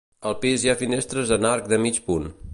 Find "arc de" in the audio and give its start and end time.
1.53-1.81